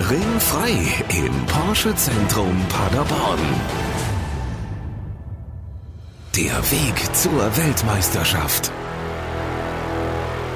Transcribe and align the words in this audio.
Ringfrei 0.00 0.72
im 1.24 1.46
Porsche 1.46 1.94
Zentrum 1.94 2.60
Paderborn. 2.68 3.38
Der 6.36 6.56
Weg 6.72 7.14
zur 7.14 7.56
Weltmeisterschaft. 7.56 8.72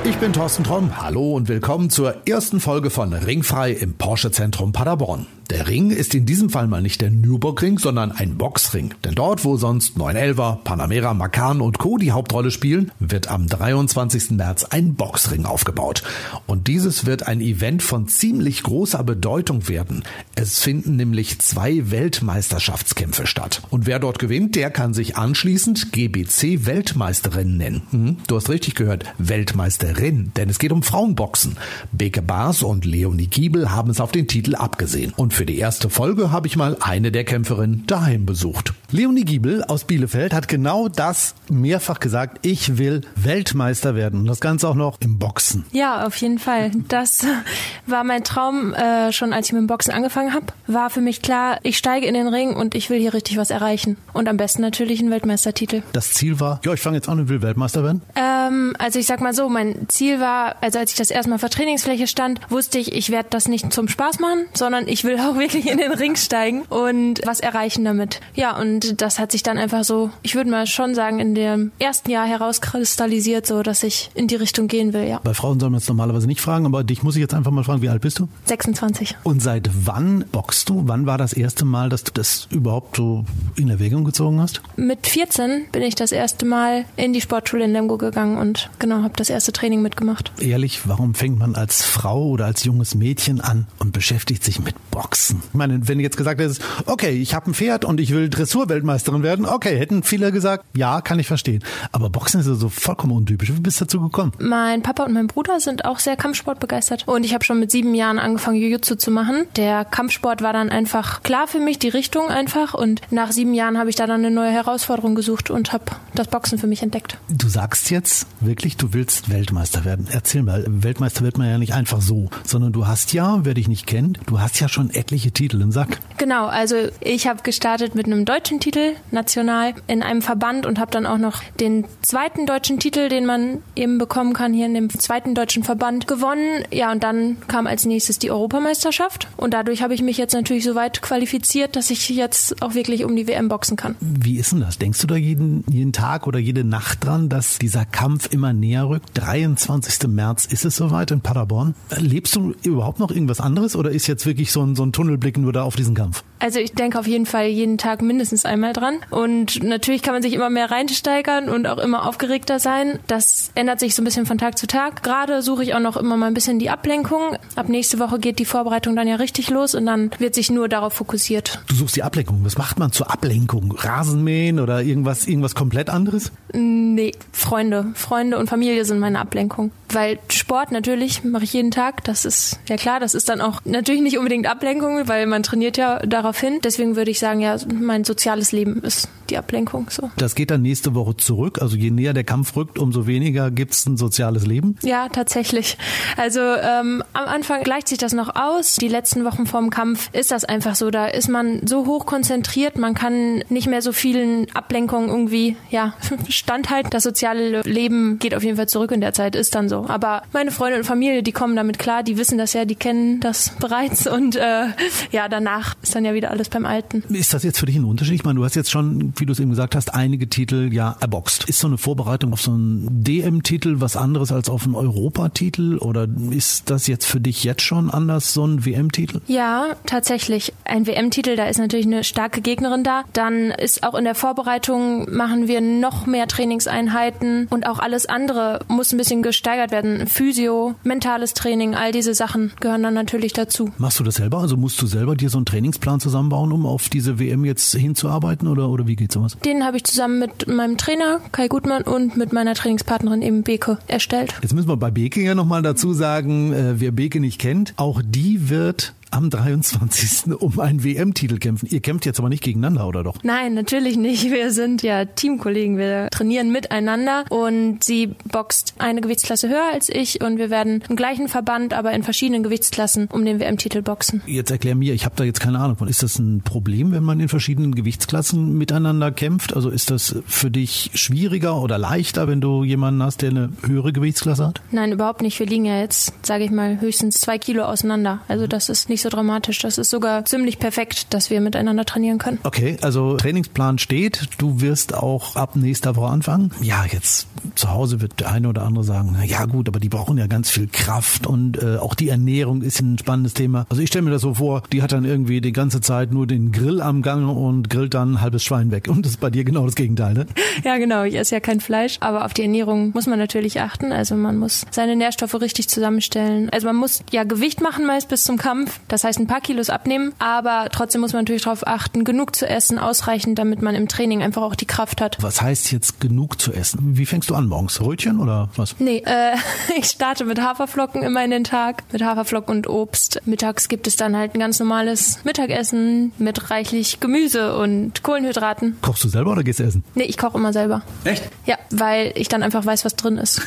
Ich 0.02 0.16
bin 0.16 0.32
Thorsten 0.32 0.64
Tromm. 0.64 1.00
Hallo 1.00 1.34
und 1.34 1.46
willkommen 1.46 1.88
zur 1.88 2.26
ersten 2.26 2.58
Folge 2.58 2.90
von 2.90 3.12
Ringfrei 3.12 3.70
im 3.70 3.94
Porsche 3.94 4.32
Zentrum 4.32 4.72
Paderborn. 4.72 5.28
Der 5.50 5.66
Ring 5.66 5.90
ist 5.90 6.14
in 6.14 6.26
diesem 6.26 6.50
Fall 6.50 6.66
mal 6.66 6.82
nicht 6.82 7.00
der 7.00 7.10
Nürburgring, 7.10 7.78
sondern 7.78 8.12
ein 8.12 8.36
Boxring. 8.36 8.92
Denn 9.02 9.14
dort, 9.14 9.46
wo 9.46 9.56
sonst 9.56 9.96
911er, 9.96 10.56
Panamera, 10.62 11.14
Macan 11.14 11.62
und 11.62 11.78
Co. 11.78 11.96
die 11.96 12.12
Hauptrolle 12.12 12.50
spielen, 12.50 12.92
wird 12.98 13.28
am 13.28 13.46
23. 13.46 14.32
März 14.32 14.64
ein 14.64 14.94
Boxring 14.94 15.46
aufgebaut. 15.46 16.02
Und 16.46 16.68
dieses 16.68 17.06
wird 17.06 17.26
ein 17.26 17.40
Event 17.40 17.82
von 17.82 18.08
ziemlich 18.08 18.62
großer 18.62 19.02
Bedeutung 19.02 19.68
werden. 19.68 20.02
Es 20.34 20.58
finden 20.60 20.96
nämlich 20.96 21.38
zwei 21.38 21.90
Weltmeisterschaftskämpfe 21.90 23.26
statt. 23.26 23.62
Und 23.70 23.86
wer 23.86 24.00
dort 24.00 24.18
gewinnt, 24.18 24.54
der 24.54 24.70
kann 24.70 24.92
sich 24.92 25.16
anschließend 25.16 25.92
GBC 25.92 26.66
Weltmeisterin 26.66 27.56
nennen. 27.56 27.82
Hm, 27.90 28.16
du 28.26 28.36
hast 28.36 28.50
richtig 28.50 28.74
gehört, 28.74 29.04
Weltmeisterin. 29.16 30.30
Denn 30.36 30.50
es 30.50 30.58
geht 30.58 30.72
um 30.72 30.82
Frauenboxen. 30.82 31.56
Beke 31.90 32.20
Baas 32.20 32.62
und 32.62 32.84
Leonie 32.84 33.28
Giebel 33.28 33.70
haben 33.70 33.88
es 33.90 34.00
auf 34.02 34.12
den 34.12 34.28
Titel 34.28 34.54
abgesehen. 34.54 35.14
Und 35.16 35.37
für 35.38 35.46
die 35.46 35.58
erste 35.58 35.88
Folge 35.88 36.32
habe 36.32 36.48
ich 36.48 36.56
mal 36.56 36.76
eine 36.80 37.12
der 37.12 37.22
Kämpferinnen 37.22 37.86
daheim 37.86 38.26
besucht. 38.26 38.72
Leonie 38.90 39.26
Giebel 39.26 39.62
aus 39.64 39.84
Bielefeld 39.84 40.32
hat 40.32 40.48
genau 40.48 40.88
das 40.88 41.34
mehrfach 41.50 42.00
gesagt. 42.00 42.38
Ich 42.40 42.78
will 42.78 43.02
Weltmeister 43.16 43.94
werden. 43.94 44.20
Und 44.20 44.26
das 44.26 44.40
Ganze 44.40 44.66
auch 44.66 44.74
noch 44.74 44.98
im 45.00 45.18
Boxen. 45.18 45.66
Ja, 45.72 46.06
auf 46.06 46.16
jeden 46.16 46.38
Fall. 46.38 46.70
Das 46.88 47.26
war 47.86 48.02
mein 48.02 48.24
Traum 48.24 48.72
äh, 48.72 49.12
schon, 49.12 49.34
als 49.34 49.48
ich 49.48 49.52
mit 49.52 49.60
dem 49.60 49.66
Boxen 49.66 49.92
angefangen 49.92 50.32
habe. 50.32 50.46
War 50.66 50.88
für 50.88 51.02
mich 51.02 51.20
klar, 51.20 51.58
ich 51.64 51.76
steige 51.76 52.06
in 52.06 52.14
den 52.14 52.28
Ring 52.28 52.56
und 52.56 52.74
ich 52.74 52.88
will 52.88 52.98
hier 52.98 53.12
richtig 53.12 53.36
was 53.36 53.50
erreichen. 53.50 53.98
Und 54.14 54.26
am 54.26 54.38
besten 54.38 54.62
natürlich 54.62 55.00
einen 55.00 55.10
Weltmeistertitel. 55.10 55.82
Das 55.92 56.14
Ziel 56.14 56.40
war, 56.40 56.58
ja, 56.64 56.72
ich 56.72 56.80
fange 56.80 56.96
jetzt 56.96 57.10
an 57.10 57.20
und 57.20 57.28
will 57.28 57.42
Weltmeister 57.42 57.84
werden? 57.84 58.00
Ähm, 58.16 58.74
also 58.78 58.98
ich 58.98 59.04
sag 59.04 59.20
mal 59.20 59.34
so, 59.34 59.50
mein 59.50 59.86
Ziel 59.88 60.18
war, 60.18 60.56
also 60.62 60.78
als 60.78 60.92
ich 60.92 60.96
das 60.96 61.10
erste 61.10 61.28
Mal 61.28 61.38
vor 61.38 61.50
Trainingsfläche 61.50 62.06
stand, 62.06 62.40
wusste 62.48 62.78
ich, 62.78 62.94
ich 62.94 63.10
werde 63.10 63.28
das 63.28 63.48
nicht 63.48 63.70
zum 63.70 63.86
Spaß 63.86 64.18
machen, 64.18 64.46
sondern 64.54 64.88
ich 64.88 65.04
will 65.04 65.18
auch 65.20 65.34
wirklich 65.38 65.68
in 65.68 65.76
den 65.76 65.92
Ring 65.92 66.16
steigen 66.16 66.62
und 66.62 67.20
was 67.26 67.40
erreichen 67.40 67.84
damit. 67.84 68.20
Ja, 68.34 68.56
und 68.56 68.77
das 68.80 69.18
hat 69.18 69.32
sich 69.32 69.42
dann 69.42 69.58
einfach 69.58 69.84
so, 69.84 70.10
ich 70.22 70.34
würde 70.34 70.50
mal 70.50 70.66
schon 70.66 70.94
sagen, 70.94 71.18
in 71.18 71.34
dem 71.34 71.72
ersten 71.78 72.10
Jahr 72.10 72.26
herauskristallisiert, 72.26 73.46
so 73.46 73.62
dass 73.62 73.82
ich 73.82 74.10
in 74.14 74.26
die 74.28 74.36
Richtung 74.36 74.68
gehen 74.68 74.92
will, 74.92 75.04
ja. 75.04 75.20
Bei 75.22 75.34
Frauen 75.34 75.60
soll 75.60 75.70
man 75.70 75.78
es 75.78 75.88
normalerweise 75.88 76.26
nicht 76.26 76.40
fragen, 76.40 76.66
aber 76.66 76.84
dich 76.84 77.02
muss 77.02 77.16
ich 77.16 77.20
jetzt 77.20 77.34
einfach 77.34 77.50
mal 77.50 77.64
fragen, 77.64 77.82
wie 77.82 77.88
alt 77.88 78.02
bist 78.02 78.18
du? 78.18 78.28
26. 78.44 79.16
Und 79.22 79.42
seit 79.42 79.70
wann 79.84 80.24
boxst 80.32 80.68
du? 80.68 80.82
Wann 80.86 81.06
war 81.06 81.18
das 81.18 81.32
erste 81.32 81.64
Mal, 81.64 81.88
dass 81.88 82.04
du 82.04 82.12
das 82.12 82.48
überhaupt 82.50 82.96
so 82.96 83.24
in 83.56 83.68
Erwägung 83.68 84.04
gezogen 84.04 84.40
hast? 84.40 84.62
Mit 84.76 85.06
14 85.06 85.66
bin 85.72 85.82
ich 85.82 85.94
das 85.94 86.12
erste 86.12 86.46
Mal 86.46 86.84
in 86.96 87.12
die 87.12 87.20
Sportschule 87.20 87.64
in 87.64 87.72
Lemgo 87.72 87.98
gegangen 87.98 88.38
und 88.38 88.70
genau, 88.78 89.02
habe 89.02 89.14
das 89.16 89.30
erste 89.30 89.52
Training 89.52 89.82
mitgemacht. 89.82 90.32
Ehrlich, 90.40 90.86
warum 90.88 91.14
fängt 91.14 91.38
man 91.38 91.54
als 91.54 91.84
Frau 91.84 92.28
oder 92.28 92.46
als 92.46 92.64
junges 92.64 92.94
Mädchen 92.94 93.40
an 93.40 93.66
und 93.78 93.92
beschäftigt 93.92 94.44
sich 94.44 94.60
mit 94.60 94.74
Boxen? 94.90 95.42
Ich 95.48 95.54
meine, 95.54 95.86
wenn 95.88 96.00
jetzt 96.00 96.16
gesagt 96.16 96.40
hättest, 96.40 96.62
okay, 96.86 97.10
ich 97.10 97.34
habe 97.34 97.50
ein 97.50 97.54
Pferd 97.54 97.84
und 97.84 98.00
ich 98.00 98.12
will 98.12 98.28
Dressurweltmeisterin 98.68 99.22
werden, 99.22 99.46
okay, 99.46 99.76
hätten 99.76 100.02
viele 100.02 100.30
gesagt, 100.30 100.64
ja, 100.76 101.00
kann 101.00 101.18
ich 101.18 101.26
verstehen. 101.26 101.64
Aber 101.92 102.10
Boxen 102.10 102.40
ist 102.40 102.46
so 102.46 102.52
also 102.52 102.68
vollkommen 102.68 103.12
untypisch. 103.12 103.52
Wie 103.52 103.60
bist 103.60 103.80
du 103.80 103.84
dazu 103.84 104.00
gekommen? 104.00 104.32
Mein 104.38 104.82
Papa 104.82 105.04
und 105.04 105.14
mein 105.14 105.26
Bruder 105.26 105.60
sind 105.60 105.84
auch 105.84 105.98
sehr 105.98 106.16
Kampfsport 106.16 106.60
begeistert 106.60 107.04
und 107.06 107.24
ich 107.24 107.34
habe 107.34 107.44
schon 107.44 107.58
mit 107.58 107.70
sieben 107.70 107.94
Jahren 107.94 108.18
angefangen, 108.18 108.56
Jiu-Jitsu 108.56 108.96
zu 108.96 109.10
machen. 109.10 109.46
Der 109.56 109.84
Kampfsport 109.84 110.42
war 110.42 110.52
dann 110.52 110.70
einfach 110.70 111.22
klar 111.22 111.46
für 111.48 111.58
mich, 111.58 111.78
die 111.78 111.88
Richtung 111.88 112.28
einfach 112.28 112.74
und 112.74 113.00
nach 113.10 113.32
sieben 113.32 113.54
Jahren 113.54 113.78
habe 113.78 113.90
ich 113.90 113.96
da 113.96 114.06
dann 114.06 114.24
eine 114.24 114.30
neue 114.30 114.50
Herausforderung 114.50 115.14
gesucht 115.14 115.50
und 115.50 115.72
habe 115.72 115.84
das 116.14 116.28
Boxen 116.28 116.58
für 116.58 116.66
mich 116.66 116.82
entdeckt. 116.82 117.18
Du 117.28 117.48
sagst 117.48 117.90
jetzt 117.90 118.26
wirklich, 118.40 118.76
du 118.76 118.92
willst 118.92 119.30
Weltmeister 119.30 119.84
werden. 119.84 120.06
Erzähl 120.10 120.42
mal, 120.42 120.64
Weltmeister 120.68 121.22
wird 121.24 121.38
man 121.38 121.48
ja 121.48 121.58
nicht 121.58 121.74
einfach 121.74 122.00
so, 122.00 122.28
sondern 122.44 122.72
du 122.72 122.86
hast 122.86 123.12
ja, 123.12 123.40
wer 123.44 123.54
dich 123.54 123.68
nicht 123.68 123.86
kennt, 123.86 124.20
du 124.26 124.40
hast 124.40 124.60
ja 124.60 124.68
schon 124.68 124.90
etliche 124.90 125.32
Titel 125.32 125.60
im 125.60 125.72
Sack. 125.72 126.00
Genau, 126.18 126.46
also 126.46 126.76
ich 127.00 127.26
habe 127.26 127.42
gestartet 127.42 127.94
mit 127.94 128.06
einem 128.06 128.24
deutschen 128.24 128.57
Titel 128.60 128.94
national 129.10 129.74
in 129.86 130.02
einem 130.02 130.22
Verband 130.22 130.66
und 130.66 130.78
habe 130.78 130.90
dann 130.90 131.06
auch 131.06 131.18
noch 131.18 131.42
den 131.60 131.84
zweiten 132.02 132.46
deutschen 132.46 132.78
Titel, 132.78 133.08
den 133.08 133.26
man 133.26 133.62
eben 133.76 133.98
bekommen 133.98 134.32
kann 134.32 134.52
hier 134.52 134.66
in 134.66 134.74
dem 134.74 134.90
zweiten 134.90 135.34
deutschen 135.34 135.64
Verband 135.64 136.06
gewonnen. 136.06 136.64
Ja, 136.72 136.92
und 136.92 137.02
dann 137.02 137.36
kam 137.48 137.66
als 137.66 137.84
nächstes 137.84 138.18
die 138.18 138.30
Europameisterschaft 138.30 139.28
und 139.36 139.54
dadurch 139.54 139.82
habe 139.82 139.94
ich 139.94 140.02
mich 140.02 140.16
jetzt 140.18 140.34
natürlich 140.34 140.64
so 140.64 140.74
weit 140.74 141.02
qualifiziert, 141.02 141.76
dass 141.76 141.90
ich 141.90 142.08
jetzt 142.08 142.62
auch 142.62 142.74
wirklich 142.74 143.04
um 143.04 143.14
die 143.16 143.26
WM 143.26 143.48
boxen 143.48 143.76
kann. 143.76 143.96
Wie 144.00 144.38
ist 144.38 144.52
denn 144.52 144.60
das? 144.60 144.78
Denkst 144.78 145.00
du 145.00 145.06
da 145.06 145.16
jeden, 145.16 145.64
jeden 145.70 145.92
Tag 145.92 146.26
oder 146.26 146.38
jede 146.38 146.64
Nacht 146.64 147.04
dran, 147.04 147.28
dass 147.28 147.58
dieser 147.58 147.84
Kampf 147.84 148.28
immer 148.32 148.52
näher 148.52 148.88
rückt? 148.88 149.10
23. 149.14 150.08
März 150.08 150.46
ist 150.46 150.64
es 150.64 150.76
soweit 150.76 151.10
in 151.10 151.20
Paderborn. 151.20 151.74
Lebst 151.96 152.36
du 152.36 152.54
überhaupt 152.62 152.98
noch 152.98 153.10
irgendwas 153.10 153.40
anderes 153.40 153.76
oder 153.76 153.90
ist 153.90 154.06
jetzt 154.06 154.26
wirklich 154.26 154.52
so 154.52 154.62
ein, 154.62 154.76
so 154.76 154.82
ein 154.82 154.92
Tunnelblick 154.92 155.38
nur 155.38 155.52
da 155.52 155.62
auf 155.62 155.76
diesen 155.76 155.94
Kampf? 155.94 156.22
Also 156.38 156.58
ich 156.60 156.72
denke 156.72 156.98
auf 156.98 157.06
jeden 157.06 157.26
Fall 157.26 157.46
jeden 157.46 157.78
Tag 157.78 158.02
mindestens 158.02 158.44
einmal 158.44 158.72
dran. 158.72 158.96
Und 159.10 159.62
natürlich 159.62 160.02
kann 160.02 160.14
man 160.14 160.22
sich 160.22 160.34
immer 160.34 160.50
mehr 160.50 160.70
reinsteigern 160.70 161.48
und 161.48 161.66
auch 161.66 161.78
immer 161.78 162.06
aufgeregter 162.06 162.58
sein. 162.58 162.98
Das 163.06 163.50
ändert 163.54 163.80
sich 163.80 163.94
so 163.94 164.02
ein 164.02 164.04
bisschen 164.04 164.26
von 164.26 164.38
Tag 164.38 164.58
zu 164.58 164.66
Tag. 164.66 165.02
Gerade 165.02 165.42
suche 165.42 165.62
ich 165.62 165.74
auch 165.74 165.80
noch 165.80 165.96
immer 165.96 166.16
mal 166.16 166.26
ein 166.26 166.34
bisschen 166.34 166.58
die 166.58 166.70
Ablenkung. 166.70 167.36
Ab 167.56 167.68
nächste 167.68 167.98
Woche 167.98 168.18
geht 168.18 168.38
die 168.38 168.44
Vorbereitung 168.44 168.94
dann 168.96 169.08
ja 169.08 169.16
richtig 169.16 169.50
los 169.50 169.74
und 169.74 169.86
dann 169.86 170.10
wird 170.18 170.34
sich 170.34 170.50
nur 170.50 170.68
darauf 170.68 170.92
fokussiert. 170.92 171.60
Du 171.68 171.74
suchst 171.74 171.96
die 171.96 172.02
Ablenkung. 172.02 172.40
Was 172.44 172.56
macht 172.58 172.78
man 172.78 172.92
zur 172.92 173.10
Ablenkung? 173.10 173.72
Rasenmähen 173.76 174.60
oder 174.60 174.82
irgendwas, 174.82 175.26
irgendwas 175.26 175.54
komplett 175.54 175.90
anderes? 175.90 176.32
Nee, 176.52 177.12
Freunde. 177.32 177.86
Freunde 177.94 178.38
und 178.38 178.48
Familie 178.48 178.84
sind 178.84 178.98
meine 178.98 179.18
Ablenkung. 179.18 179.70
Weil 179.92 180.18
Sport 180.28 180.72
natürlich 180.72 181.24
mache 181.24 181.44
ich 181.44 181.52
jeden 181.52 181.70
Tag. 181.70 182.04
Das 182.04 182.24
ist 182.24 182.58
ja 182.68 182.76
klar. 182.76 183.00
Das 183.00 183.14
ist 183.14 183.28
dann 183.28 183.40
auch 183.40 183.60
natürlich 183.64 184.02
nicht 184.02 184.18
unbedingt 184.18 184.46
Ablenkung, 184.46 185.08
weil 185.08 185.26
man 185.26 185.42
trainiert 185.42 185.76
ja 185.76 185.98
darauf 186.00 186.38
hin. 186.38 186.60
Deswegen 186.62 186.96
würde 186.96 187.10
ich 187.10 187.18
sagen, 187.18 187.40
ja, 187.40 187.56
mein 187.72 188.04
soziales 188.04 188.52
Leben 188.52 188.82
ist 188.82 189.08
die 189.30 189.36
Ablenkung 189.36 189.88
so. 189.90 190.10
Das 190.16 190.34
geht 190.34 190.50
dann 190.50 190.62
nächste 190.62 190.94
Woche 190.94 191.16
zurück. 191.16 191.60
Also 191.60 191.76
je 191.76 191.90
näher 191.90 192.12
der 192.12 192.24
Kampf 192.24 192.56
rückt, 192.56 192.78
umso 192.78 193.06
weniger 193.06 193.50
gibt 193.50 193.74
es 193.74 193.86
ein 193.86 193.96
soziales 193.96 194.46
Leben? 194.46 194.76
Ja, 194.82 195.08
tatsächlich. 195.08 195.76
Also 196.16 196.40
ähm, 196.40 197.02
am 197.12 197.24
Anfang 197.26 197.62
gleicht 197.62 197.88
sich 197.88 197.98
das 197.98 198.12
noch 198.12 198.34
aus. 198.34 198.76
Die 198.76 198.88
letzten 198.88 199.24
Wochen 199.24 199.46
vorm 199.46 199.70
Kampf 199.70 200.10
ist 200.12 200.30
das 200.30 200.44
einfach 200.44 200.74
so. 200.74 200.90
Da 200.90 201.06
ist 201.06 201.28
man 201.28 201.66
so 201.66 201.86
hoch 201.86 202.06
konzentriert, 202.06 202.78
man 202.78 202.94
kann 202.94 203.42
nicht 203.48 203.68
mehr 203.68 203.82
so 203.82 203.92
vielen 203.92 204.46
Ablenkungen 204.54 205.08
irgendwie 205.08 205.56
ja, 205.70 205.94
standhalten. 206.28 206.90
Das 206.90 207.02
soziale 207.02 207.62
Leben 207.62 208.18
geht 208.18 208.34
auf 208.34 208.42
jeden 208.42 208.56
Fall 208.56 208.68
zurück 208.68 208.92
in 208.92 209.00
der 209.00 209.12
Zeit, 209.12 209.36
ist 209.36 209.54
dann 209.54 209.68
so. 209.68 209.77
Aber 209.86 210.22
meine 210.32 210.50
Freunde 210.50 210.78
und 210.78 210.84
Familie, 210.84 211.22
die 211.22 211.32
kommen 211.32 211.56
damit 211.56 211.78
klar, 211.78 212.02
die 212.02 212.16
wissen 212.16 212.38
das 212.38 212.52
ja, 212.52 212.64
die 212.64 212.74
kennen 212.74 213.20
das 213.20 213.52
bereits 213.58 214.06
und 214.06 214.36
äh, 214.36 214.66
ja, 215.10 215.28
danach 215.28 215.76
ist 215.82 215.94
dann 215.94 216.04
ja 216.04 216.14
wieder 216.14 216.30
alles 216.30 216.48
beim 216.48 216.66
Alten. 216.66 217.02
Ist 217.08 217.34
das 217.34 217.42
jetzt 217.42 217.58
für 217.58 217.66
dich 217.66 217.76
ein 217.76 217.84
Unterschied? 217.84 218.14
Ich 218.14 218.24
meine, 218.24 218.38
du 218.38 218.44
hast 218.44 218.54
jetzt 218.54 218.70
schon, 218.70 219.12
wie 219.16 219.26
du 219.26 219.32
es 219.32 219.40
eben 219.40 219.50
gesagt 219.50 219.74
hast, 219.74 219.94
einige 219.94 220.28
Titel 220.28 220.72
ja 220.72 220.96
erboxt. 221.00 221.48
Ist 221.48 221.58
so 221.60 221.66
eine 221.66 221.78
Vorbereitung 221.78 222.32
auf 222.32 222.40
so 222.40 222.52
einen 222.52 223.04
DM-Titel 223.04 223.76
was 223.78 223.96
anderes 223.96 224.32
als 224.32 224.48
auf 224.48 224.64
einen 224.64 224.74
Europatitel 224.74 225.78
oder 225.78 226.06
ist 226.30 226.70
das 226.70 226.86
jetzt 226.86 227.06
für 227.06 227.20
dich 227.20 227.44
jetzt 227.44 227.62
schon 227.62 227.90
anders, 227.90 228.32
so 228.34 228.46
ein 228.46 228.64
WM-Titel? 228.64 229.20
Ja, 229.26 229.76
tatsächlich. 229.86 230.52
Ein 230.64 230.86
WM-Titel, 230.86 231.36
da 231.36 231.46
ist 231.46 231.58
natürlich 231.58 231.86
eine 231.86 232.04
starke 232.04 232.40
Gegnerin 232.40 232.84
da. 232.84 233.04
Dann 233.12 233.50
ist 233.50 233.82
auch 233.82 233.94
in 233.94 234.04
der 234.04 234.14
Vorbereitung 234.14 235.14
machen 235.14 235.48
wir 235.48 235.60
noch 235.60 236.06
mehr 236.06 236.26
Trainingseinheiten 236.26 237.46
und 237.50 237.66
auch 237.66 237.78
alles 237.78 238.06
andere 238.06 238.60
muss 238.68 238.92
ein 238.92 238.98
bisschen 238.98 239.22
gesteigert 239.22 239.67
werden. 239.70 240.06
Physio, 240.06 240.74
mentales 240.84 241.34
Training, 241.34 241.74
all 241.74 241.92
diese 241.92 242.14
Sachen 242.14 242.52
gehören 242.60 242.82
dann 242.82 242.94
natürlich 242.94 243.32
dazu. 243.32 243.70
Machst 243.78 244.00
du 244.00 244.04
das 244.04 244.16
selber? 244.16 244.38
Also 244.38 244.56
musst 244.56 244.80
du 244.82 244.86
selber 244.86 245.16
dir 245.16 245.30
so 245.30 245.38
einen 245.38 245.46
Trainingsplan 245.46 246.00
zusammenbauen, 246.00 246.52
um 246.52 246.66
auf 246.66 246.88
diese 246.88 247.18
WM 247.18 247.44
jetzt 247.44 247.74
hinzuarbeiten 247.74 248.48
oder, 248.48 248.68
oder 248.68 248.86
wie 248.86 248.96
geht 248.96 249.12
sowas? 249.12 249.36
Den 249.44 249.64
habe 249.64 249.76
ich 249.76 249.84
zusammen 249.84 250.18
mit 250.18 250.48
meinem 250.48 250.76
Trainer 250.76 251.20
Kai 251.32 251.48
Gutmann 251.48 251.82
und 251.82 252.16
mit 252.16 252.32
meiner 252.32 252.54
Trainingspartnerin 252.54 253.22
eben 253.22 253.42
Beke 253.42 253.78
erstellt. 253.86 254.34
Jetzt 254.42 254.54
müssen 254.54 254.68
wir 254.68 254.76
bei 254.76 254.90
Beke 254.90 255.22
ja 255.22 255.34
nochmal 255.34 255.62
dazu 255.62 255.92
sagen, 255.92 256.52
äh, 256.52 256.80
wer 256.80 256.92
Beke 256.92 257.20
nicht 257.20 257.40
kennt, 257.40 257.74
auch 257.76 258.02
die 258.04 258.48
wird 258.50 258.94
am 259.10 259.30
23. 259.30 260.32
um 260.38 260.60
einen 260.60 260.84
WM-Titel 260.84 261.38
kämpfen. 261.38 261.68
Ihr 261.70 261.80
kämpft 261.80 262.06
jetzt 262.06 262.18
aber 262.18 262.28
nicht 262.28 262.42
gegeneinander, 262.42 262.86
oder 262.86 263.04
doch? 263.04 263.16
Nein, 263.22 263.54
natürlich 263.54 263.96
nicht. 263.96 264.30
Wir 264.30 264.52
sind 264.52 264.82
ja 264.82 265.04
Teamkollegen. 265.04 265.76
Wir 265.76 266.08
trainieren 266.10 266.52
miteinander 266.52 267.24
und 267.30 267.82
sie 267.84 268.14
boxt 268.30 268.74
eine 268.78 269.00
Gewichtsklasse 269.00 269.48
höher 269.48 269.72
als 269.72 269.88
ich 269.88 270.22
und 270.22 270.38
wir 270.38 270.50
werden 270.50 270.82
im 270.88 270.96
gleichen 270.96 271.28
Verband, 271.28 271.74
aber 271.74 271.92
in 271.92 272.02
verschiedenen 272.02 272.42
Gewichtsklassen 272.42 273.08
um 273.10 273.24
den 273.24 273.40
WM-Titel 273.40 273.82
boxen. 273.82 274.22
Jetzt 274.26 274.50
erklär 274.50 274.74
mir, 274.74 274.94
ich 274.94 275.04
habe 275.04 275.14
da 275.16 275.24
jetzt 275.24 275.40
keine 275.40 275.58
Ahnung 275.58 275.76
von. 275.76 275.88
Ist 275.88 276.02
das 276.02 276.18
ein 276.18 276.42
Problem, 276.42 276.92
wenn 276.92 277.02
man 277.02 277.20
in 277.20 277.28
verschiedenen 277.28 277.74
Gewichtsklassen 277.74 278.56
miteinander 278.56 279.10
kämpft? 279.10 279.54
Also 279.54 279.70
ist 279.70 279.90
das 279.90 280.16
für 280.26 280.50
dich 280.50 280.90
schwieriger 280.94 281.60
oder 281.60 281.78
leichter, 281.78 282.28
wenn 282.28 282.40
du 282.40 282.64
jemanden 282.64 283.02
hast, 283.02 283.22
der 283.22 283.30
eine 283.30 283.50
höhere 283.66 283.92
Gewichtsklasse 283.92 284.46
hat? 284.46 284.60
Nein, 284.70 284.92
überhaupt 284.92 285.22
nicht. 285.22 285.38
Wir 285.38 285.46
liegen 285.46 285.64
ja 285.64 285.80
jetzt, 285.80 286.12
sage 286.24 286.44
ich 286.44 286.50
mal, 286.50 286.80
höchstens 286.80 287.20
zwei 287.20 287.38
Kilo 287.38 287.64
auseinander. 287.64 288.20
Also 288.28 288.46
das 288.46 288.68
ist 288.68 288.88
nicht 288.88 288.97
nicht 288.98 289.04
so 289.04 289.10
dramatisch. 289.10 289.60
Das 289.60 289.78
ist 289.78 289.90
sogar 289.90 290.24
ziemlich 290.24 290.58
perfekt, 290.58 291.14
dass 291.14 291.30
wir 291.30 291.40
miteinander 291.40 291.84
trainieren 291.84 292.18
können. 292.18 292.40
Okay, 292.42 292.78
also 292.82 293.16
Trainingsplan 293.16 293.78
steht. 293.78 294.28
Du 294.38 294.60
wirst 294.60 294.92
auch 294.92 295.36
ab 295.36 295.54
nächster 295.54 295.94
Woche 295.94 296.10
anfangen. 296.10 296.50
Ja, 296.60 296.84
jetzt 296.90 297.28
zu 297.54 297.70
Hause 297.70 298.00
wird 298.00 298.18
der 298.18 298.32
eine 298.32 298.48
oder 298.48 298.64
andere 298.64 298.82
sagen, 298.82 299.10
na 299.12 299.24
ja 299.24 299.44
gut, 299.44 299.68
aber 299.68 299.78
die 299.78 299.88
brauchen 299.88 300.18
ja 300.18 300.26
ganz 300.26 300.50
viel 300.50 300.66
Kraft 300.66 301.28
und 301.28 301.62
äh, 301.62 301.76
auch 301.76 301.94
die 301.94 302.08
Ernährung 302.08 302.62
ist 302.62 302.80
ein 302.80 302.98
spannendes 302.98 303.34
Thema. 303.34 303.66
Also 303.68 303.80
ich 303.80 303.88
stelle 303.88 304.02
mir 304.02 304.10
das 304.10 304.22
so 304.22 304.34
vor, 304.34 304.64
die 304.72 304.82
hat 304.82 304.90
dann 304.90 305.04
irgendwie 305.04 305.40
die 305.40 305.52
ganze 305.52 305.80
Zeit 305.80 306.12
nur 306.12 306.26
den 306.26 306.50
Grill 306.50 306.80
am 306.80 307.02
Gang 307.02 307.28
und 307.28 307.70
grillt 307.70 307.94
dann 307.94 308.14
ein 308.14 308.20
halbes 308.20 308.42
Schwein 308.42 308.72
weg. 308.72 308.88
Und 308.88 309.04
das 309.04 309.12
ist 309.12 309.20
bei 309.20 309.30
dir 309.30 309.44
genau 309.44 309.64
das 309.64 309.76
Gegenteil, 309.76 310.14
ne? 310.14 310.26
Ja, 310.64 310.76
genau. 310.78 311.04
Ich 311.04 311.14
esse 311.14 311.36
ja 311.36 311.40
kein 311.40 311.60
Fleisch, 311.60 311.98
aber 312.00 312.24
auf 312.24 312.34
die 312.34 312.42
Ernährung 312.42 312.90
muss 312.92 313.06
man 313.06 313.18
natürlich 313.18 313.60
achten. 313.60 313.92
Also 313.92 314.16
man 314.16 314.36
muss 314.38 314.66
seine 314.72 314.96
Nährstoffe 314.96 315.40
richtig 315.40 315.68
zusammenstellen. 315.68 316.50
Also 316.50 316.66
man 316.66 316.76
muss 316.76 317.04
ja 317.12 317.22
Gewicht 317.22 317.60
machen 317.60 317.86
meist 317.86 318.08
bis 318.08 318.24
zum 318.24 318.38
Kampf. 318.38 318.80
Das 318.88 319.04
heißt 319.04 319.18
ein 319.18 319.26
paar 319.26 319.40
Kilos 319.40 319.70
abnehmen, 319.70 320.12
aber 320.18 320.68
trotzdem 320.72 321.00
muss 321.00 321.12
man 321.12 321.22
natürlich 321.22 321.42
darauf 321.42 321.66
achten, 321.66 322.04
genug 322.04 322.34
zu 322.34 322.48
essen, 322.48 322.78
ausreichend, 322.78 323.38
damit 323.38 323.62
man 323.62 323.74
im 323.74 323.88
Training 323.88 324.22
einfach 324.22 324.42
auch 324.42 324.54
die 324.54 324.66
Kraft 324.66 325.00
hat. 325.00 325.18
Was 325.20 325.42
heißt 325.42 325.70
jetzt 325.72 326.00
genug 326.00 326.40
zu 326.40 326.52
essen? 326.52 326.96
Wie 326.96 327.06
fängst 327.06 327.30
du 327.30 327.34
an 327.34 327.46
morgens? 327.46 327.80
Rötchen 327.80 328.20
oder 328.20 328.48
was? 328.56 328.76
Nee, 328.78 329.02
äh, 329.04 329.36
ich 329.78 329.86
starte 329.86 330.24
mit 330.24 330.40
Haferflocken 330.40 331.02
immer 331.02 331.24
in 331.24 331.30
den 331.30 331.44
Tag, 331.44 331.84
mit 331.92 332.02
Haferflocken 332.02 332.56
und 332.56 332.68
Obst. 332.68 333.20
Mittags 333.26 333.68
gibt 333.68 333.86
es 333.86 333.96
dann 333.96 334.16
halt 334.16 334.34
ein 334.34 334.40
ganz 334.40 334.58
normales 334.58 335.24
Mittagessen 335.24 336.12
mit 336.18 336.50
reichlich 336.50 337.00
Gemüse 337.00 337.56
und 337.58 338.02
Kohlenhydraten. 338.02 338.78
Kochst 338.80 339.04
du 339.04 339.08
selber 339.08 339.32
oder 339.32 339.42
gehst 339.42 339.58
du 339.58 339.64
essen? 339.64 339.84
Nee, 339.94 340.04
ich 340.04 340.16
koche 340.16 340.38
immer 340.38 340.52
selber. 340.52 340.82
Echt? 341.04 341.28
Ja, 341.46 341.56
weil 341.70 342.12
ich 342.14 342.28
dann 342.28 342.42
einfach 342.42 342.64
weiß, 342.64 342.84
was 342.84 342.96
drin 342.96 343.18
ist. 343.18 343.42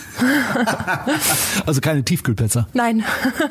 also 1.65 1.81
keine 1.81 2.03
Tiefkühlpizza? 2.03 2.67
Nein. 2.73 3.03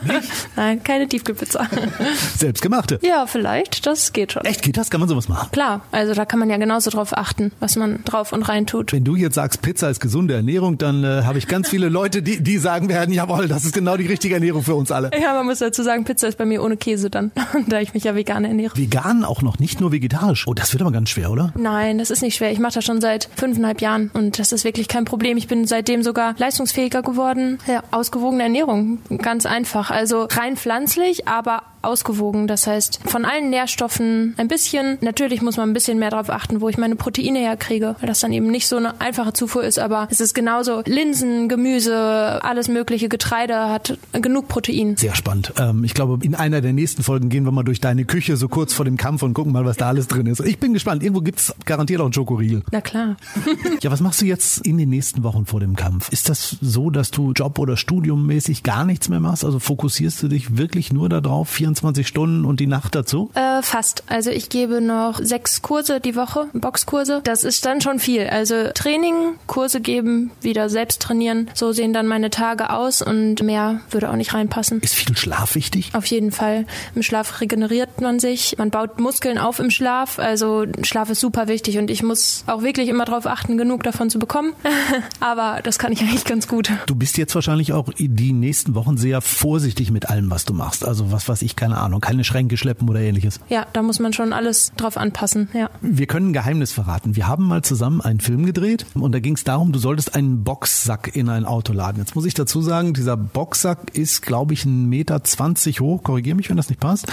Nein, 0.57 0.83
keine 0.83 1.09
Tiefkühlpizza. 1.09 1.67
Selbstgemachte? 2.37 2.99
Ja, 3.03 3.27
vielleicht. 3.27 3.87
Das 3.87 4.13
geht 4.13 4.33
schon. 4.33 4.45
Echt? 4.45 4.63
Geht 4.63 4.77
das? 4.77 4.91
Kann 4.91 5.01
man 5.01 5.09
sowas 5.09 5.29
machen? 5.29 5.51
Klar. 5.53 5.83
Also 5.93 6.15
da 6.15 6.25
kann 6.25 6.39
man 6.39 6.51
ja 6.51 6.57
genauso 6.57 6.91
drauf 6.91 7.17
achten, 7.17 7.53
was 7.61 7.77
man 7.77 8.05
drauf 8.05 8.33
und 8.33 8.43
rein 8.43 8.67
tut. 8.67 8.93
Wenn 8.93 9.05
du 9.05 9.17
jetzt 9.17 9.35
sagst, 9.35 9.63
Pizza 9.63 9.91
ist 9.91 10.01
gesunde 10.01 10.35
Ernährung, 10.35 10.79
dann 10.79 11.05
äh, 11.05 11.23
habe 11.25 11.39
ich 11.39 11.47
ganz 11.47 11.69
viele 11.69 11.89
Leute, 11.89 12.23
die, 12.23 12.43
die 12.43 12.59
sagen 12.59 12.89
werden, 12.89 13.13
jawohl, 13.13 13.49
das 13.49 13.65
ist 13.65 13.73
genau 13.73 13.97
die 13.97 14.07
richtige 14.07 14.35
Ernährung 14.35 14.63
für 14.63 14.75
uns 14.75 14.91
alle. 14.91 15.11
Ja, 15.21 15.35
man 15.35 15.47
muss 15.47 15.59
dazu 15.59 15.83
sagen, 15.83 16.05
Pizza 16.05 16.29
ist 16.29 16.39
bei 16.39 16.45
mir 16.45 16.63
ohne 16.63 16.77
Käse 16.77 17.11
dann, 17.11 17.33
da 17.69 17.81
ich 17.81 17.95
mich 17.95 18.05
ja 18.05 18.15
vegan 18.15 18.45
ernähre. 18.45 18.77
Vegan 18.77 19.25
auch 19.25 19.43
noch, 19.43 19.59
nicht 19.59 19.81
nur 19.81 19.93
vegetarisch. 19.93 20.47
Oh, 20.47 20.55
das 20.55 20.73
wird 20.73 20.83
aber 20.83 20.93
ganz 20.93 21.11
schwer, 21.11 21.31
oder? 21.31 21.53
Nein, 21.57 21.99
das 21.99 22.11
ist 22.11 22.23
nicht 22.23 22.37
schwer. 22.37 22.53
Ich 22.53 22.59
mache 22.59 22.75
das 22.75 22.85
schon 22.85 23.01
seit 23.01 23.29
fünfeinhalb 23.37 23.81
Jahren 23.81 24.11
und 24.15 24.39
das 24.39 24.53
ist 24.53 24.65
wirklich 24.65 24.89
kein 24.89 25.05
Problem. 25.05 25.37
Ich 25.37 25.49
bin 25.49 25.67
seitdem 25.67 26.03
sogar 26.03 26.35
leistungsfähiger 26.39 27.03
geworden. 27.03 27.59
Ja, 27.67 27.83
ausgewogene 27.91 28.43
Ernährung, 28.45 28.99
ganz 29.19 29.47
einfach. 29.47 29.91
Also 29.91 30.29
rein 30.31 30.57
pflanzlich, 30.57 31.29
aber 31.29 31.63
ausgewogen. 31.83 32.47
Das 32.47 32.67
heißt, 32.67 33.01
von 33.05 33.25
allen 33.25 33.51
Nährstoffen 33.51 34.35
ein 34.37 34.49
bisschen. 34.49 34.99
Natürlich 35.01 35.43
muss 35.43 35.57
man 35.57 35.71
ein 35.71 35.73
bisschen 35.73 35.99
mehr 35.99 36.11
darauf 36.11 36.31
achten, 36.31 36.61
wo 36.61 36.69
ich 36.69 36.79
meine 36.79 36.97
Proteine 36.97 37.39
herkriege, 37.39 37.97
weil 38.01 38.07
das 38.07 38.21
dann 38.21 38.33
eben 38.33 38.49
nicht 38.49 38.69
so 38.69 38.77
eine 38.77 39.01
einfache 39.01 39.33
Zufuhr 39.33 39.65
ist, 39.65 39.79
aber 39.79 40.09
es 40.11 40.21
ist 40.21 40.35
genauso 40.35 40.83
Linsen, 40.87 41.49
Gemüse, 41.49 42.41
alles 42.43 42.69
mögliche 42.69 43.09
Getreide 43.09 43.69
hat 43.69 43.99
genug 44.13 44.49
Protein. 44.49 44.97
Sehr 44.97 45.15
spannend. 45.15 45.53
Ähm, 45.59 45.85
ich 45.85 45.95
glaube, 45.95 46.19
in 46.25 46.35
einer 46.35 46.61
der 46.61 46.73
nächsten 46.73 47.03
Folgen 47.03 47.29
gehen 47.29 47.45
wir 47.45 47.53
mal 47.53 47.63
durch 47.63 47.81
deine 47.81 48.05
Küche 48.05 48.37
so 48.37 48.49
kurz 48.49 48.73
vor 48.75 48.85
dem 48.85 48.97
Kampf 48.97 49.23
und 49.23 49.35
gucken 49.35 49.53
mal, 49.53 49.65
was 49.65 49.77
da 49.77 49.89
alles 49.89 50.09
drin 50.09 50.27
ist. 50.27 50.41
Ich 50.41 50.59
bin 50.59 50.73
gespannt. 50.73 51.03
Irgendwo 51.03 51.23
gibt's 51.23 51.55
garantiert 51.65 52.01
auch 52.01 52.05
einen 52.05 52.13
Schokoriegel. 52.13 52.63
Na 52.71 52.81
klar. 52.81 53.17
ja, 53.83 53.91
was 53.91 54.01
machst 54.01 54.21
du 54.21 54.27
jetzt 54.27 54.67
in 54.67 54.79
den 54.79 54.91
nächsten 54.91 55.23
Wochen 55.23 55.47
vor 55.47 55.61
dem 55.61 55.77
Kampf? 55.77 56.11
Ist 56.11 56.29
das 56.29 56.57
so, 56.61 56.91
dass 56.91 57.11
du 57.11 57.33
Job- 57.33 57.59
oder 57.59 57.77
Studiummäßig 57.77 58.63
gar 58.63 58.85
nichts 58.85 59.09
mehr 59.09 59.21
machst? 59.21 59.45
Also 59.45 59.59
fokussierst 59.59 60.23
du 60.23 60.29
dich 60.29 60.57
wirklich 60.57 60.93
nur 60.93 61.09
darauf, 61.09 61.49
24 61.49 61.70
Stunden 62.05 62.45
und 62.45 62.61
die 62.61 62.67
Nacht 62.67 62.95
dazu? 62.95 63.31
Äh, 63.35 63.63
fast. 63.63 64.05
Also 64.07 64.31
ich 64.31 64.49
gebe 64.49 64.81
noch 64.81 65.21
sechs 65.23 65.63
Kurse 65.63 66.01
die 66.01 66.17
Woche, 66.17 66.47
Boxkurse. 66.53 67.21
Das 67.25 67.45
ist 67.45 67.65
dann 67.65 67.81
schon 67.81 67.99
viel. 67.99 68.27
Also 68.27 68.71
Training, 68.75 69.35
Kurse 69.47 69.81
geben, 69.81 70.31
wieder 70.41 70.69
selbst 70.69 71.03
trainieren. 71.03 71.51
So 71.55 71.73
sehen 71.73 71.93
dann 71.93 72.07
meine 72.07 72.31
Tage 72.31 72.71
aus 72.71 73.03
und 73.03 73.43
mehr 73.43 73.81
würde 73.91 74.11
auch 74.11 74.17
nicht 74.17 74.35
reinpassen. 74.35 74.81
Ist 74.81 74.95
viel 74.95 75.17
Schlaf 75.17 75.55
wichtig? 75.55 75.91
Auf 75.95 76.07
jeden 76.07 76.33
Fall. 76.33 76.67
Im 76.95 77.03
Schlaf 77.03 77.41
regeneriert 77.41 78.01
man 78.01 78.19
sich. 78.19 78.57
Man 78.59 78.71
baut 78.71 78.99
Muskeln 79.01 79.39
auf 79.39 79.59
im 79.59 79.71
Schlaf. 79.71 80.19
Also 80.19 80.67
Schlaf 80.83 81.11
ist 81.11 81.21
super 81.21 81.49
wichtig 81.49 81.79
und 81.79 81.91
ich 81.91 82.03
muss 82.03 82.45
auch 82.47 82.63
wirklich 82.63 82.89
immer 82.89 83.05
darauf 83.05 83.27
achten, 83.27 83.57
genug 83.57 83.83
davon 83.83 84.11
zu 84.11 84.19
bekommen. 84.19 84.53
Aber 85.21 85.61
das 85.63 85.79
kann 85.79 85.93
ich 85.93 86.01
eigentlich 86.03 86.25
ganz 86.25 86.49
gut. 86.49 86.71
Du 86.87 86.95
bist 86.95 87.19
jetzt 87.19 87.35
wahrscheinlich 87.35 87.73
auch 87.73 87.89
die 87.99 88.33
nächsten 88.33 88.75
Wochen 88.75 88.97
sehr 88.97 89.21
vorsichtig 89.21 89.91
mit 89.91 90.09
allem, 90.09 90.31
was 90.31 90.45
du 90.45 90.55
machst. 90.55 90.85
Also 90.85 91.13
was 91.13 91.29
weiß 91.29 91.43
ich, 91.43 91.57
keine 91.61 91.77
Ahnung, 91.77 92.01
keine 92.01 92.25
Schränke 92.25 92.57
schleppen 92.57 92.89
oder 92.89 93.01
ähnliches. 93.01 93.39
Ja, 93.49 93.67
da 93.73 93.83
muss 93.83 94.01
man 94.01 94.13
schon 94.13 94.33
alles 94.33 94.73
drauf 94.77 94.97
anpassen, 94.97 95.49
ja. 95.53 95.69
Wir 95.83 96.07
können 96.07 96.31
ein 96.31 96.33
Geheimnis 96.33 96.73
verraten. 96.73 97.15
Wir 97.17 97.29
haben 97.29 97.47
mal 97.47 97.63
zusammen 97.63 98.01
einen 98.01 98.21
Film 98.21 98.47
gedreht 98.47 98.87
und 98.95 99.13
da 99.13 99.21
ging 99.21 99.35
es 99.35 99.45
darum, 99.45 99.71
du 99.71 99.79
solltest 99.79 100.15
einen 100.15 100.43
Boxsack 100.43 101.15
in 101.15 101.29
ein 101.29 101.45
Auto 101.45 101.73
laden. 101.73 101.99
Jetzt 101.99 102.17
muss 102.17 102.25
ich 102.25 102.35
dazu 102.35 102.63
sagen, 102.63 102.95
dieser 102.95 103.17
Boxsack 103.17 103.95
ist, 103.95 104.23
glaube 104.23 104.55
ich, 104.55 104.65
ein 104.65 104.89
Meter 104.89 105.23
zwanzig 105.23 105.81
hoch, 105.81 106.03
korrigiere 106.03 106.35
mich, 106.35 106.49
wenn 106.49 106.57
das 106.57 106.71
nicht 106.71 106.81
passt, 106.81 107.07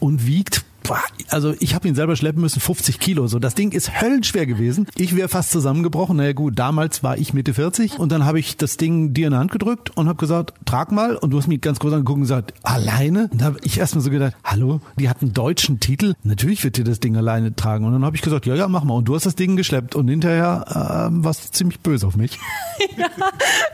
und 0.00 0.26
wiegt 0.26 0.64
also 1.28 1.54
ich 1.60 1.74
habe 1.74 1.88
ihn 1.88 1.94
selber 1.94 2.16
schleppen 2.16 2.42
müssen, 2.42 2.60
50 2.60 2.98
Kilo. 2.98 3.26
So, 3.26 3.38
das 3.38 3.54
Ding 3.54 3.72
ist 3.72 4.00
höllenschwer 4.00 4.46
gewesen. 4.46 4.86
Ich 4.96 5.16
wäre 5.16 5.28
fast 5.28 5.50
zusammengebrochen. 5.50 6.16
Naja 6.16 6.32
gut, 6.32 6.58
damals 6.58 7.02
war 7.02 7.18
ich 7.18 7.32
Mitte 7.32 7.54
40 7.54 7.98
und 7.98 8.12
dann 8.12 8.24
habe 8.24 8.38
ich 8.38 8.56
das 8.56 8.76
Ding 8.76 9.14
dir 9.14 9.26
in 9.26 9.32
die 9.32 9.38
Hand 9.38 9.52
gedrückt 9.52 9.90
und 9.96 10.08
habe 10.08 10.18
gesagt, 10.18 10.54
trag 10.64 10.92
mal. 10.92 11.16
Und 11.16 11.30
du 11.30 11.38
hast 11.38 11.48
mich 11.48 11.60
ganz 11.60 11.78
kurz 11.78 11.94
angeguckt 11.94 12.16
und 12.16 12.22
gesagt, 12.22 12.54
alleine? 12.62 13.28
Und 13.32 13.40
da 13.40 13.46
habe 13.46 13.58
ich 13.62 13.78
erstmal 13.78 14.02
so 14.02 14.10
gedacht, 14.10 14.34
hallo, 14.44 14.80
die 14.96 15.08
hat 15.08 15.22
einen 15.22 15.32
deutschen 15.32 15.80
Titel. 15.80 16.14
Natürlich 16.22 16.64
wird 16.64 16.76
dir 16.76 16.84
das 16.84 17.00
Ding 17.00 17.16
alleine 17.16 17.54
tragen. 17.54 17.84
Und 17.84 17.92
dann 17.92 18.04
habe 18.04 18.16
ich 18.16 18.22
gesagt, 18.22 18.46
ja, 18.46 18.54
ja, 18.54 18.68
mach 18.68 18.84
mal. 18.84 18.94
Und 18.94 19.06
du 19.06 19.14
hast 19.14 19.26
das 19.26 19.34
Ding 19.34 19.56
geschleppt 19.56 19.94
und 19.94 20.08
hinterher 20.08 20.64
äh, 20.68 21.24
warst 21.24 21.44
du 21.46 21.50
ziemlich 21.52 21.80
böse 21.80 22.06
auf 22.06 22.16
mich. 22.16 22.38
ja, 22.96 23.08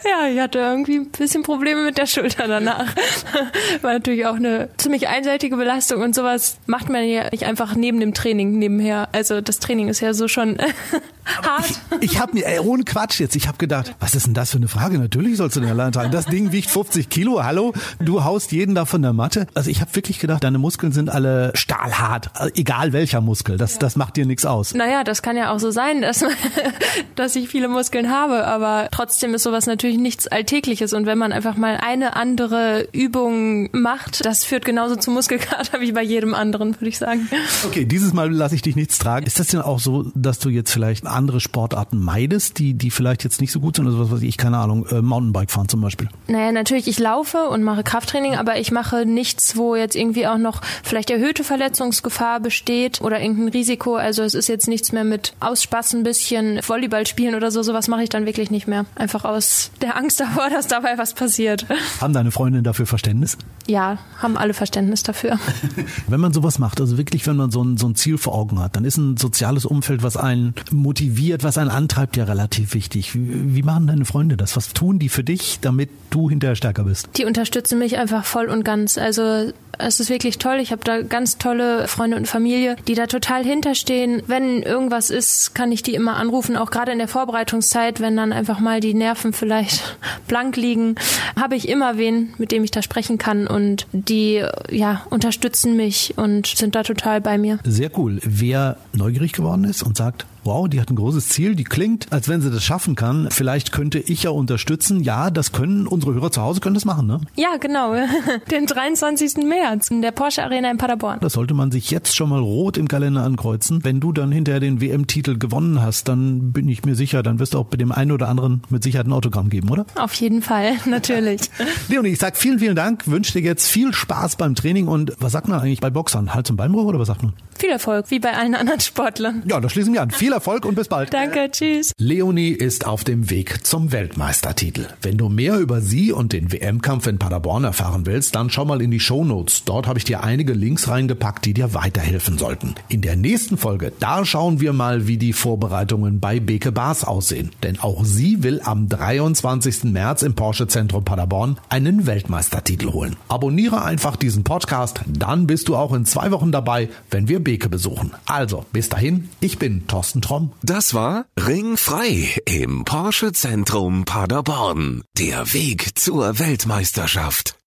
ja, 0.05 0.29
ich 0.33 0.41
hatte 0.41 0.59
irgendwie 0.59 0.97
ein 0.97 1.11
bisschen 1.11 1.43
Probleme 1.43 1.85
mit 1.85 1.99
der 1.99 2.07
Schulter 2.07 2.47
danach. 2.47 2.95
War 3.83 3.93
natürlich 3.93 4.27
auch 4.27 4.37
eine 4.37 4.69
ziemlich 4.77 5.09
einseitige 5.09 5.57
Belastung 5.57 6.03
und 6.03 6.15
sowas 6.15 6.59
macht 6.67 6.89
man 6.89 6.98
ja 7.01 7.29
nicht 7.31 7.45
einfach 7.45 7.75
neben 7.75 8.01
dem 8.01 8.15
Training 8.15 8.59
nebenher. 8.59 9.09
Also 9.13 9.41
das 9.41 9.59
Training 9.59 9.89
ist 9.89 10.01
ja 10.01 10.15
so 10.15 10.29
schon 10.29 10.59
hart. 11.43 11.71
Ich, 12.01 12.13
ich 12.13 12.21
habe 12.21 12.35
mir, 12.35 12.47
ey, 12.47 12.59
ohne 12.61 12.85
Quatsch 12.85 13.21
jetzt, 13.21 13.37
ich 13.37 13.49
habe 13.49 13.59
gedacht, 13.59 13.95
was 14.01 14.15
ist 14.15 14.27
denn 14.27 14.35
das 14.35 14.51
für 14.51 14.57
eine 14.57 14.69
Frage? 14.69 14.99
Natürlich 14.99 15.37
sollst 15.37 15.57
du 15.57 15.61
den 15.61 15.71
allein 15.71 15.93
tragen. 15.93 16.11
Das 16.11 16.27
Ding 16.27 16.53
wiegt 16.53 16.71
50 16.71 17.09
Kilo, 17.09 17.43
hallo? 17.45 17.73
Du 18.01 18.25
haust 18.25 18.53
jeden 18.53 18.75
da 18.75 18.85
von 18.85 19.03
der 19.03 19.13
Matte. 19.13 19.47
Also 19.55 19.71
ich 19.71 19.81
habe 19.81 19.95
wirklich 19.95 20.19
gedacht, 20.19 20.45
deine 20.45 20.59
Muskeln 20.59 20.93
sind 20.93 21.11
alle 21.11 21.53
stahlhart, 21.55 22.31
egal 22.55 22.93
welcher 22.93 23.21
Muskel. 23.21 23.57
Das, 23.57 23.75
ja. 23.75 23.79
das 23.81 23.97
macht 23.97 24.17
dir 24.17 24.27
nichts 24.27 24.45
aus. 24.45 24.75
Naja, 24.75 25.05
das 25.05 25.23
kann 25.23 25.37
ja 25.37 25.53
auch 25.53 25.59
so 25.59 25.71
sein, 25.71 26.03
dass, 26.03 26.25
dass 27.15 27.37
ich 27.37 27.49
viele 27.49 27.69
Muskeln 27.69 28.11
habe, 28.11 28.45
aber 28.47 28.89
trotzdem 28.91 29.35
ist 29.35 29.43
sowas 29.43 29.67
natürlich 29.67 29.99
nichts 29.99 30.27
Alltägliches. 30.27 30.93
Und 30.93 31.07
wenn 31.07 31.19
man 31.19 31.33
einfach 31.33 31.57
mal 31.57 31.79
eine 31.81 32.17
andere 32.17 32.89
Übung 32.93 33.71
macht, 33.73 34.25
das 34.25 34.45
führt 34.45 34.65
genauso 34.65 34.97
zu 34.97 35.11
Muskelkater 35.11 35.81
wie 35.81 35.93
bei 35.93 36.03
jedem 36.03 36.35
anderen, 36.35 36.75
würde 36.75 36.88
ich 36.89 36.99
sagen. 36.99 37.29
Okay, 37.67 37.85
dieses 37.85 38.13
Mal 38.13 38.33
lasse 38.33 38.55
ich 38.55 38.63
dich 38.63 38.77
nichts 38.77 38.99
tragen. 38.99 39.27
Ist 39.27 39.39
das 39.39 39.49
denn 39.49 39.61
auch 39.61 39.79
so, 39.79 40.11
dass 40.15 40.39
du 40.39 40.49
jetzt 40.49 40.71
vielleicht 40.71 41.07
andere 41.07 41.41
Sportarten 41.41 41.99
meidest, 41.99 42.59
die, 42.59 42.75
die 42.75 42.91
vielleicht 42.91 43.25
jetzt 43.25 43.41
nicht 43.41 43.53
so 43.53 43.61
gut 43.61 43.77
sind? 43.77 43.87
Also 43.87 43.99
was 43.99 44.11
weiß 44.11 44.23
ich, 44.23 44.37
keine 44.37 44.59
Ahnung, 44.59 44.87
äh, 44.87 45.03
Mountainbike 45.03 45.51
fahren 45.51 45.69
zum 45.69 45.81
Beispiel? 45.81 46.09
Naja, 46.27 46.53
natürlich, 46.53 46.89
ich 46.89 46.99
laufe 46.99 47.49
und 47.49 47.63
mache 47.63 47.83
Krafttraining, 47.83 48.35
aber 48.35 48.59
ich 48.59 48.71
mache 48.71 49.07
nichts, 49.07 49.57
wo 49.57 49.77
jetzt 49.77 49.97
irgendwie 49.97 50.27
auch 50.27 50.39
noch 50.39 50.61
vielleicht 50.83 51.11
erhöhte 51.11 51.45
Verletzungsgefahr 51.45 52.41
besteht 52.41 53.01
oder 53.01 53.21
irgendein 53.21 53.49
Risiko. 53.49 53.97
Also 53.97 54.23
es 54.23 54.35
ist 54.35 54.49
jetzt 54.49 54.69
nichts 54.69 54.93
mehr 54.93 55.05
mit 55.05 55.35
Ausspaß 55.41 55.95
ein 55.95 56.03
bisschen, 56.03 56.61
Volleyball 56.67 57.07
spielen 57.07 57.35
oder 57.35 57.51
so, 57.51 57.63
sowas 57.63 57.89
mache 57.89 58.03
ich 58.03 58.09
dann 58.09 58.27
wirklich 58.27 58.51
nicht 58.51 58.67
mehr. 58.69 58.87
Einfach 58.95 59.25
aus 59.25 59.71
der 59.81 59.97
Angst 59.97 60.21
davor, 60.21 60.49
dass 60.51 60.67
dabei 60.67 60.99
was 60.99 61.15
passiert. 61.15 61.67
Haben 62.01 62.13
deine 62.13 62.31
Freundinnen 62.31 62.65
dafür 62.65 62.87
Verständnis? 62.87 63.39
Ja, 63.69 63.99
haben 64.17 64.39
alle 64.39 64.55
Verständnis 64.55 65.03
dafür. 65.03 65.39
Wenn 66.09 66.21
man 66.21 66.33
sowas 66.33 66.59
macht, 66.59 66.81
also 66.81 66.97
wirklich, 66.97 67.27
wenn 67.27 67.37
man 67.37 67.51
so 67.51 67.63
ein, 67.63 67.77
so 67.77 67.87
ein 67.87 67.95
Ziel 67.95 68.17
vor 68.17 68.35
Augen 68.35 68.59
hat, 68.61 68.77
dann 68.77 68.87
ist 68.87 68.97
ein 68.97 69.19
soziales 69.19 69.67
Umfeld, 69.67 70.03
was 70.03 70.17
einen 70.17 70.55
motiviert, 70.71 71.45
was 71.45 71.59
einen 71.59 71.69
antreibt, 71.69 72.17
ja 72.17 72.25
relativ 72.25 72.73
wichtig. 72.73 73.15
Wie, 73.15 73.55
wie 73.55 73.63
machen 73.63 73.87
deine 73.87 74.07
Freunde 74.07 74.39
das? 74.39 74.57
Was 74.57 74.73
tun 74.73 74.99
die 74.99 75.11
für 75.11 75.23
dich, 75.23 75.61
damit 75.61 75.91
du 76.09 76.31
hinterher 76.31 76.57
stärker 76.57 76.85
bist? 76.85 77.11
Die 77.17 77.27
unterstützen 77.27 77.79
mich 77.79 77.99
einfach 77.99 78.25
voll 78.25 78.47
und 78.47 78.65
ganz. 78.65 78.97
Also 78.97 79.53
es 79.77 80.01
ist 80.01 80.09
wirklich 80.09 80.39
toll. 80.39 80.59
Ich 80.61 80.73
habe 80.73 80.83
da 80.83 81.03
ganz 81.03 81.37
tolle 81.39 81.87
Freunde 81.89 82.17
und 82.17 82.27
Familie, 82.27 82.77
die 82.89 82.95
da 82.95 83.07
total 83.07 83.45
hinterstehen. 83.45 84.23
Wenn 84.27 84.63
irgendwas 84.63 85.11
ist, 85.11 85.55
kann 85.55 85.73
ich 85.73 85.83
die 85.83 85.95
immer 85.95 86.17
anrufen, 86.17 86.57
auch 86.57 86.71
gerade 86.71 86.93
in 86.93 86.99
der 86.99 87.09
Vorbereitungszeit, 87.09 88.01
wenn 88.01 88.17
dann 88.17 88.33
einfach 88.33 88.61
mal 88.61 88.81
die 88.81 88.95
Nerven 88.95 89.33
vielleicht 89.33 89.99
blank 90.27 90.57
liegen, 90.57 90.97
habe 91.39 91.55
ich 91.55 91.69
immer 91.69 91.99
wen, 91.99 92.33
mit 92.39 92.51
dem 92.51 92.65
ich 92.65 92.71
da 92.71 92.83
sprechen 92.83 93.19
kann 93.19 93.47
und 93.47 93.58
die 93.93 94.43
ja 94.71 95.03
unterstützen 95.11 95.77
mich 95.77 96.15
und 96.17 96.47
sind 96.47 96.75
da 96.75 96.83
total 96.83 97.21
bei 97.21 97.39
mir. 97.39 97.59
Sehr 97.65 97.91
cool. 97.99 98.21
Wer 98.23 98.77
neugierig 98.93 99.33
geworden 99.33 99.65
ist 99.65 99.83
und 99.83 99.97
sagt, 99.97 100.27
wow, 100.49 100.67
die 100.67 100.81
hat 100.81 100.89
ein 100.89 100.97
großes 100.97 101.29
Ziel, 101.29 101.55
die 101.55 101.65
klingt, 101.65 102.11
als 102.11 102.27
wenn 102.27 102.41
sie 102.41 102.51
das 102.51 102.65
schaffen 102.65 102.95
kann. 102.95 103.29
Vielleicht 103.31 103.71
könnte 103.71 103.99
ich 103.99 104.23
ja 104.23 104.31
unterstützen. 104.31 105.03
Ja, 105.03 105.31
das 105.31 105.53
können 105.53 105.87
unsere 105.87 106.15
Hörer 106.15 106.33
zu 106.33 106.41
Hause 106.41 106.61
können 106.61 106.73
das 106.73 106.87
machen, 106.87 107.07
ne? 107.07 107.21
Ja, 107.37 107.59
genau. 107.61 107.95
Den 108.51 108.65
23. 108.65 109.45
März 109.45 109.91
in 109.91 110.01
der 110.01 110.11
Porsche 110.11 110.43
Arena 110.43 110.71
in 110.71 110.79
Paderborn. 110.79 111.19
Das 111.21 111.35
sollte 111.35 111.53
man 111.53 111.71
sich 111.71 111.91
jetzt 111.91 112.17
schon 112.17 112.31
mal 112.31 112.41
rot 112.41 112.79
im 112.79 112.89
Kalender 112.89 113.25
ankreuzen. 113.25 113.85
Wenn 113.85 114.01
du 114.01 114.11
dann 114.11 114.33
hinterher 114.33 114.59
den 114.59 114.81
WM-Titel 114.81 115.37
gewonnen 115.37 115.83
hast, 115.83 116.09
dann 116.09 116.51
bin 116.53 116.67
ich 116.67 116.83
mir 116.83 116.95
sicher, 116.95 117.23
dann 117.23 117.39
wirst 117.41 117.53
du 117.53 117.59
auch 117.59 117.67
bei 117.67 117.77
dem 117.77 117.93
einen 117.93 118.13
oder 118.13 118.31
anderen 118.31 118.63
mit 118.71 118.83
Sicherheit 118.83 119.07
ein 119.07 119.13
Autogramm 119.13 119.51
geben, 119.51 119.69
oder? 119.69 119.85
Auf 119.97 120.15
jeden 120.15 120.41
Fall, 120.41 120.77
natürlich. 120.87 121.43
Leonie, 121.89 122.09
ich 122.09 122.19
sag 122.19 122.39
vielen, 122.39 122.59
vielen 122.59 122.77
Dank, 122.77 123.07
wünsche 123.07 123.33
dir 123.33 123.43
jetzt 123.43 123.69
viel 123.69 123.93
Spaß 123.93 124.37
beim 124.37 124.55
Training 124.55 124.89
und 124.89 125.13
was 125.21 125.33
sagt 125.33 125.47
man 125.47 125.61
eigentlich 125.61 125.81
bei 125.81 125.91
Boxern? 125.91 126.33
Hals- 126.33 126.49
und 126.49 126.57
Beinbruch 126.57 126.87
oder 126.87 126.99
was 126.99 127.09
sagt 127.09 127.23
man? 127.23 127.35
Viel 127.59 127.71
Erfolg, 127.71 128.11
wie 128.11 128.21
bei 128.21 128.35
allen 128.35 128.55
anderen 128.55 128.81
Sportlern. 128.81 129.43
Ja, 129.45 129.61
da 129.61 129.69
schließen 129.69 129.93
wir 129.93 130.01
an. 130.01 130.11
Viel 130.11 130.33
Erfolg 130.33 130.38
und 130.47 130.75
bis 130.75 130.89
bald. 130.89 131.13
Danke, 131.13 131.51
tschüss. 131.51 131.93
Leonie 131.99 132.51
ist 132.51 132.87
auf 132.87 133.05
dem 133.05 133.31
Weg 133.31 133.67
zum 133.67 133.93
Weltmeistertitel. 133.93 134.87
Wenn 135.03 135.19
du 135.19 135.29
mehr 135.29 135.59
über 135.59 135.81
sie 135.81 136.13
und 136.13 136.33
den 136.33 136.53
WM-Kampf 136.53 137.07
in 137.07 137.19
Paderborn 137.19 137.65
erfahren 137.65 138.07
willst, 138.07 138.35
dann 138.35 138.51
schau 138.51 138.65
mal 138.65 138.81
in 138.81 138.91
die 138.91 139.01
Shownotes. 139.01 139.65
Dort 139.65 139.87
habe 139.87 139.99
ich 139.99 140.05
dir 140.05 140.23
einige 140.23 140.53
Links 140.53 140.89
reingepackt, 140.89 141.45
die 141.45 141.55
dir 141.55 141.75
weiterhelfen 141.75 142.39
sollten. 142.39 142.75
In 142.89 143.01
der 143.01 143.17
nächsten 143.17 143.59
Folge, 143.59 143.93
da 143.99 144.25
schauen 144.25 144.61
wir 144.61 144.73
mal, 144.73 145.07
wie 145.07 145.17
die 145.17 145.33
Vorbereitungen 145.33 146.21
bei 146.21 146.41
Beke 146.41 146.73
Bars 146.73 147.05
aussehen. 147.05 147.51
Denn 147.63 147.81
auch 147.81 148.05
sie 148.05 148.43
will 148.43 148.61
am 148.65 148.89
23. 148.89 149.85
März 149.85 150.23
im 150.23 150.35
Porsche 150.35 150.69
Zentrum 150.69 151.05
Paderborn 151.05 151.59
einen 151.69 152.07
Weltmeistertitel 152.07 152.93
holen. 152.93 153.17
Abonniere 153.29 153.83
einfach 153.83 154.17
diesen 154.17 154.45
Podcast, 154.45 155.01
dann 155.07 155.47
bist 155.47 155.69
du 155.69 155.77
auch 155.77 155.93
in 155.93 156.07
zwei 156.07 156.31
Wochen 156.31 156.53
dabei, 156.53 156.89
wenn 157.11 157.29
wir 157.29 157.43
Beke 157.43 157.69
besuchen. 157.69 158.13
Also, 158.27 158.65
bis 158.73 158.89
dahin, 158.89 159.29
ich 159.41 159.59
bin 159.59 159.87
Thorsten 159.87 160.18
Tromm. 160.21 160.53
Das 160.63 160.95
war 160.95 161.27
Ringfrei 161.39 162.37
im 162.45 162.85
Porsche 162.85 163.33
Zentrum 163.33 164.05
Paderborn. 164.05 165.03
Der 165.17 165.53
Weg 165.53 165.99
zur 165.99 166.39
Weltmeisterschaft. 166.39 167.55